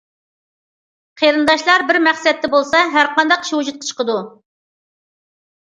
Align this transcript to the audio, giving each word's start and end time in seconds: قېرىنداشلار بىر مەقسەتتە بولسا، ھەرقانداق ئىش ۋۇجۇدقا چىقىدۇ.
قېرىنداشلار 1.21 1.85
بىر 1.91 1.99
مەقسەتتە 2.09 2.51
بولسا، 2.55 2.83
ھەرقانداق 2.97 3.47
ئىش 3.47 3.55
ۋۇجۇدقا 3.61 3.93
چىقىدۇ. 3.93 4.19